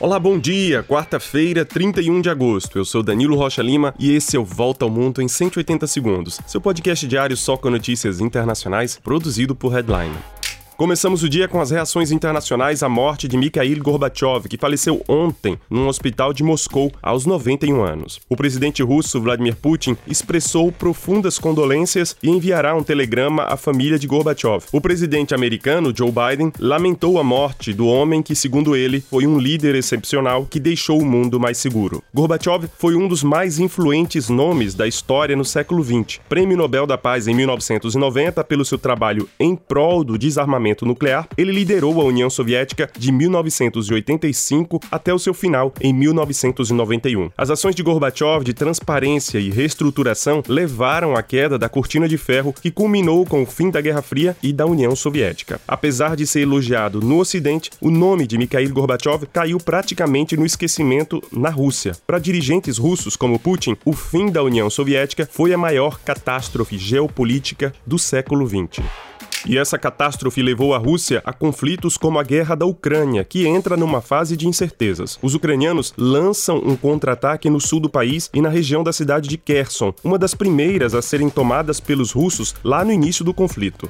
Olá, 0.00 0.18
bom 0.18 0.38
dia! 0.38 0.82
Quarta-feira, 0.82 1.62
31 1.62 2.22
de 2.22 2.30
agosto. 2.30 2.78
Eu 2.78 2.86
sou 2.86 3.02
Danilo 3.02 3.36
Rocha 3.36 3.60
Lima 3.60 3.94
e 3.98 4.12
esse 4.12 4.34
é 4.34 4.40
o 4.40 4.44
Volta 4.46 4.86
ao 4.86 4.90
Mundo 4.90 5.20
em 5.20 5.28
180 5.28 5.86
Segundos, 5.86 6.40
seu 6.46 6.58
podcast 6.58 7.06
diário 7.06 7.36
só 7.36 7.54
com 7.54 7.68
notícias 7.68 8.18
internacionais, 8.18 8.96
produzido 8.96 9.54
por 9.54 9.74
Headline. 9.74 10.16
Começamos 10.80 11.22
o 11.22 11.28
dia 11.28 11.46
com 11.46 11.60
as 11.60 11.70
reações 11.70 12.10
internacionais 12.10 12.82
à 12.82 12.88
morte 12.88 13.28
de 13.28 13.36
Mikhail 13.36 13.82
Gorbachev, 13.82 14.48
que 14.48 14.56
faleceu 14.56 15.04
ontem 15.06 15.58
num 15.68 15.86
hospital 15.86 16.32
de 16.32 16.42
Moscou 16.42 16.90
aos 17.02 17.26
91 17.26 17.82
anos. 17.82 18.18
O 18.30 18.34
presidente 18.34 18.82
russo 18.82 19.20
Vladimir 19.20 19.56
Putin 19.56 19.94
expressou 20.06 20.72
profundas 20.72 21.38
condolências 21.38 22.16
e 22.22 22.30
enviará 22.30 22.74
um 22.74 22.82
telegrama 22.82 23.42
à 23.42 23.58
família 23.58 23.98
de 23.98 24.06
Gorbachev. 24.06 24.64
O 24.72 24.80
presidente 24.80 25.34
americano 25.34 25.94
Joe 25.94 26.10
Biden 26.10 26.50
lamentou 26.58 27.18
a 27.18 27.22
morte 27.22 27.74
do 27.74 27.86
homem 27.86 28.22
que, 28.22 28.34
segundo 28.34 28.74
ele, 28.74 29.02
foi 29.02 29.26
um 29.26 29.38
líder 29.38 29.74
excepcional 29.74 30.46
que 30.46 30.58
deixou 30.58 30.98
o 30.98 31.04
mundo 31.04 31.38
mais 31.38 31.58
seguro. 31.58 32.02
Gorbachev 32.14 32.70
foi 32.78 32.94
um 32.94 33.06
dos 33.06 33.22
mais 33.22 33.58
influentes 33.58 34.30
nomes 34.30 34.74
da 34.74 34.88
história 34.88 35.36
no 35.36 35.44
século 35.44 35.84
XX. 35.84 36.20
Prêmio 36.26 36.56
Nobel 36.56 36.86
da 36.86 36.96
Paz 36.96 37.28
em 37.28 37.34
1990 37.34 38.42
pelo 38.44 38.64
seu 38.64 38.78
trabalho 38.78 39.28
em 39.38 39.54
prol 39.54 40.02
do 40.02 40.16
desarmamento 40.16 40.69
armamento 40.70 40.86
nuclear, 40.86 41.28
ele 41.36 41.52
liderou 41.52 42.00
a 42.00 42.04
União 42.04 42.30
Soviética 42.30 42.88
de 42.96 43.12
1985 43.12 44.80
até 44.90 45.12
o 45.12 45.18
seu 45.18 45.34
final 45.34 45.72
em 45.80 45.92
1991. 45.92 47.30
As 47.36 47.50
ações 47.50 47.74
de 47.74 47.82
Gorbachev 47.82 48.44
de 48.44 48.54
transparência 48.54 49.38
e 49.38 49.50
reestruturação 49.50 50.42
levaram 50.48 51.16
à 51.16 51.22
queda 51.22 51.58
da 51.58 51.68
cortina 51.68 52.08
de 52.08 52.16
ferro 52.16 52.52
que 52.52 52.70
culminou 52.70 53.24
com 53.26 53.42
o 53.42 53.46
fim 53.46 53.70
da 53.70 53.80
Guerra 53.80 54.02
Fria 54.02 54.36
e 54.42 54.52
da 54.52 54.66
União 54.66 54.94
Soviética. 54.94 55.60
Apesar 55.66 56.16
de 56.16 56.26
ser 56.26 56.40
elogiado 56.40 57.00
no 57.00 57.18
Ocidente, 57.18 57.70
o 57.80 57.90
nome 57.90 58.26
de 58.26 58.38
Mikhail 58.38 58.72
Gorbachev 58.72 59.26
caiu 59.32 59.58
praticamente 59.58 60.36
no 60.36 60.46
esquecimento 60.46 61.22
na 61.32 61.50
Rússia. 61.50 61.92
Para 62.06 62.18
dirigentes 62.18 62.78
russos 62.78 63.16
como 63.16 63.38
Putin, 63.38 63.76
o 63.84 63.92
fim 63.92 64.30
da 64.30 64.42
União 64.42 64.70
Soviética 64.70 65.28
foi 65.30 65.52
a 65.52 65.58
maior 65.58 65.98
catástrofe 66.00 66.78
geopolítica 66.78 67.72
do 67.86 67.98
século 67.98 68.46
XX. 68.46 69.09
E 69.46 69.56
essa 69.56 69.78
catástrofe 69.78 70.42
levou 70.42 70.74
a 70.74 70.78
Rússia 70.78 71.22
a 71.24 71.32
conflitos 71.32 71.96
como 71.96 72.18
a 72.18 72.22
guerra 72.22 72.54
da 72.54 72.66
Ucrânia, 72.66 73.24
que 73.24 73.46
entra 73.46 73.76
numa 73.76 74.00
fase 74.00 74.36
de 74.36 74.46
incertezas. 74.46 75.18
Os 75.22 75.34
ucranianos 75.34 75.94
lançam 75.96 76.58
um 76.58 76.76
contra-ataque 76.76 77.48
no 77.48 77.60
sul 77.60 77.80
do 77.80 77.88
país 77.88 78.30
e 78.34 78.40
na 78.40 78.48
região 78.48 78.82
da 78.82 78.92
cidade 78.92 79.28
de 79.28 79.38
Kherson, 79.38 79.94
uma 80.04 80.18
das 80.18 80.34
primeiras 80.34 80.94
a 80.94 81.02
serem 81.02 81.30
tomadas 81.30 81.80
pelos 81.80 82.12
russos 82.12 82.54
lá 82.62 82.84
no 82.84 82.92
início 82.92 83.24
do 83.24 83.34
conflito. 83.34 83.88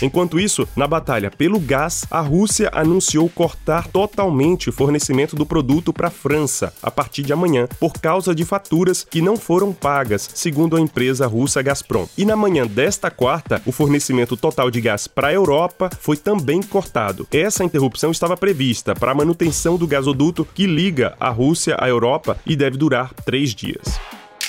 Enquanto 0.00 0.38
isso, 0.38 0.66
na 0.76 0.86
batalha 0.86 1.30
pelo 1.30 1.58
gás, 1.58 2.04
a 2.10 2.20
Rússia 2.20 2.70
anunciou 2.72 3.28
cortar 3.28 3.88
totalmente 3.88 4.68
o 4.70 4.72
fornecimento 4.72 5.34
do 5.34 5.44
produto 5.44 5.92
para 5.92 6.08
a 6.08 6.10
França 6.10 6.72
a 6.82 6.90
partir 6.90 7.22
de 7.22 7.32
amanhã, 7.32 7.68
por 7.80 7.94
causa 7.94 8.34
de 8.34 8.44
faturas 8.44 9.04
que 9.08 9.20
não 9.20 9.36
foram 9.36 9.72
pagas, 9.72 10.30
segundo 10.34 10.76
a 10.76 10.80
empresa 10.80 11.26
russa 11.26 11.62
Gazprom. 11.62 12.06
E 12.16 12.24
na 12.24 12.36
manhã 12.36 12.66
desta 12.66 13.10
quarta, 13.10 13.60
o 13.66 13.72
fornecimento 13.72 14.36
total 14.36 14.70
de 14.70 14.80
gás 14.80 15.08
para 15.08 15.28
a 15.28 15.32
Europa 15.32 15.90
foi 16.00 16.16
também 16.16 16.62
cortado. 16.62 17.26
Essa 17.32 17.64
interrupção 17.64 18.10
estava 18.10 18.36
prevista 18.36 18.94
para 18.94 19.10
a 19.10 19.14
manutenção 19.14 19.76
do 19.76 19.86
gasoduto 19.86 20.46
que 20.54 20.66
liga 20.66 21.16
a 21.18 21.30
Rússia 21.30 21.76
à 21.78 21.88
Europa 21.88 22.38
e 22.46 22.54
deve 22.54 22.76
durar 22.76 23.12
três 23.24 23.54
dias 23.54 23.98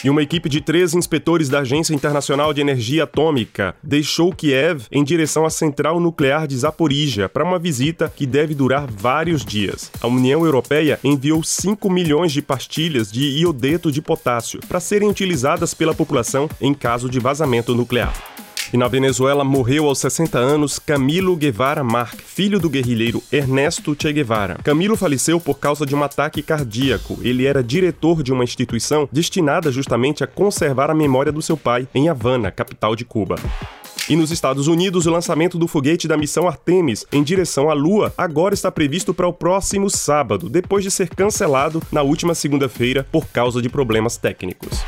e 0.04 0.10
uma 0.10 0.22
equipe 0.22 0.50
de 0.50 0.62
três 0.62 0.94
inspetores 0.94 1.50
da 1.50 1.60
Agência 1.60 1.94
Internacional 1.94 2.54
de 2.54 2.62
Energia 2.62 3.04
Atômica 3.04 3.76
deixou 3.84 4.34
Kiev 4.34 4.84
em 4.92 5.04
direção 5.04 5.46
à 5.46 5.50
central 5.50 6.00
nuclear 6.00 6.48
de 6.48 6.58
Zaporizhia 6.58 7.28
para 7.28 7.44
uma 7.44 7.60
visita 7.60 8.12
que 8.14 8.26
deve 8.26 8.54
durar 8.54 8.88
vários 8.90 9.44
dias. 9.44 9.92
A 10.02 10.08
União 10.08 10.46
Europeia 10.46 11.00
enviou 11.04 11.44
5 11.44 11.90
milhões 11.90 12.32
de 12.32 12.42
pastilhas 12.42 13.12
de 13.12 13.40
iodeto 13.40 13.92
de 13.92 14.02
potássio 14.02 14.60
para 14.68 14.80
serem 14.80 15.10
utilizadas 15.10 15.74
pela 15.74 15.94
população 15.94 16.50
em 16.62 16.74
caso 16.74 17.10
de 17.10 17.20
vazamento 17.20 17.76
nuclear. 17.76 18.14
E 18.72 18.78
na 18.78 18.88
Venezuela 18.88 19.44
morreu 19.44 19.88
aos 19.88 19.98
60 19.98 20.38
anos 20.38 20.78
Camilo 20.78 21.36
Guevara 21.36 21.84
Marque, 21.84 22.22
filho 22.24 22.60
do 22.60 22.70
guerrilheiro 22.70 23.24
Ernesto 23.32 23.96
Che 24.00 24.14
Guevara. 24.14 24.60
Camilo 24.64 24.96
faleceu 24.96 25.40
por 25.40 25.58
causa 25.58 25.88
de 25.88 25.96
um 25.96 26.04
ataque 26.04 26.44
cardíaco. 26.44 27.18
Ele 27.24 27.48
era 27.48 27.64
diretor 27.64 28.22
de 28.22 28.32
uma 28.32 28.44
instituição 28.44 29.10
destinada 29.12 29.72
justamente 29.72 30.24
a 30.24 30.28
conservar 30.28 30.92
a 30.92 30.96
memória 30.96 31.32
do 31.32 31.42
seu 31.42 31.58
pai 31.58 31.88
em 31.96 32.10
Havana, 32.10 32.52
capital 32.52 32.96
de 32.96 33.04
Cuba. 33.04 33.38
E 34.08 34.16
nos 34.16 34.30
Estados 34.30 34.68
Unidos, 34.68 35.08
o 35.08 35.12
lançamento 35.12 35.58
do 35.58 35.68
foguete 35.68 36.08
da 36.08 36.18
missão 36.18 36.48
Artemis 36.48 37.08
em 37.12 37.24
direção 37.24 37.72
à 37.72 37.74
Lua 37.74 38.14
agora 38.16 38.54
está 38.54 38.72
previsto 38.72 39.16
para 39.16 39.28
o 39.28 39.34
próximo 39.34 39.90
sábado, 39.90 40.48
depois 40.48 40.84
de 40.84 40.92
ser 40.92 41.10
cancelado 41.10 41.82
na 41.92 42.04
última 42.04 42.36
segunda-feira 42.36 43.06
por 43.12 43.28
causa 43.28 43.62
de 43.62 43.70
problemas 43.70 44.16
técnicos. 44.16 44.84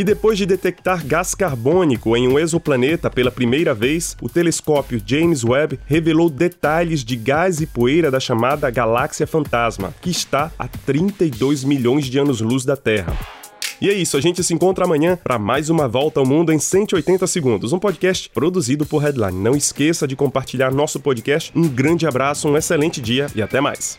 E 0.00 0.04
depois 0.04 0.38
de 0.38 0.46
detectar 0.46 1.06
gás 1.06 1.34
carbônico 1.34 2.16
em 2.16 2.26
um 2.26 2.38
exoplaneta 2.38 3.10
pela 3.10 3.30
primeira 3.30 3.74
vez, 3.74 4.16
o 4.22 4.30
telescópio 4.30 4.98
James 5.04 5.44
Webb 5.44 5.78
revelou 5.84 6.30
detalhes 6.30 7.04
de 7.04 7.14
gás 7.14 7.60
e 7.60 7.66
poeira 7.66 8.10
da 8.10 8.18
chamada 8.18 8.70
Galáxia 8.70 9.26
Fantasma, 9.26 9.94
que 10.00 10.08
está 10.08 10.50
a 10.58 10.66
32 10.66 11.64
milhões 11.64 12.06
de 12.06 12.18
anos-luz 12.18 12.64
da 12.64 12.78
Terra. 12.78 13.14
E 13.78 13.90
é 13.90 13.92
isso, 13.92 14.16
a 14.16 14.22
gente 14.22 14.42
se 14.42 14.54
encontra 14.54 14.86
amanhã 14.86 15.18
para 15.22 15.38
mais 15.38 15.68
uma 15.68 15.86
volta 15.86 16.18
ao 16.18 16.24
mundo 16.24 16.50
em 16.50 16.58
180 16.58 17.26
segundos, 17.26 17.74
um 17.74 17.78
podcast 17.78 18.30
produzido 18.30 18.86
por 18.86 19.02
Headline. 19.02 19.38
Não 19.38 19.54
esqueça 19.54 20.08
de 20.08 20.16
compartilhar 20.16 20.72
nosso 20.72 20.98
podcast. 20.98 21.52
Um 21.54 21.68
grande 21.68 22.06
abraço, 22.06 22.48
um 22.48 22.56
excelente 22.56 23.02
dia 23.02 23.26
e 23.34 23.42
até 23.42 23.60
mais. 23.60 23.98